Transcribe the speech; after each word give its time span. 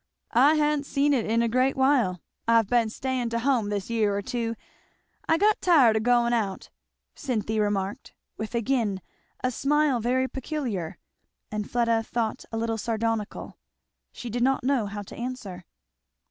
"I 0.33 0.55
hain't 0.57 0.87
seen 0.87 1.13
it 1.13 1.27
in 1.27 1.43
a 1.43 1.47
great 1.47 1.77
while. 1.77 2.21
I've 2.47 2.65
been 2.65 2.89
staying 2.89 3.29
to 3.29 3.37
hum 3.37 3.69
this 3.69 3.91
year 3.91 4.17
or 4.17 4.23
two. 4.23 4.55
I 5.29 5.37
got 5.37 5.61
tired 5.61 5.95
o' 5.95 5.99
going 5.99 6.33
out," 6.33 6.71
Cynthy 7.13 7.59
remarked, 7.59 8.15
with 8.35 8.55
again 8.55 9.03
a 9.43 9.51
smile 9.51 9.99
very 9.99 10.27
peculiar 10.27 10.97
and 11.51 11.69
Fleda 11.69 12.01
thought 12.01 12.45
a 12.51 12.57
little 12.57 12.79
sardonical. 12.79 13.59
She 14.11 14.31
did 14.31 14.41
not 14.41 14.63
know 14.63 14.87
how 14.87 15.03
to 15.03 15.15
answer. 15.15 15.65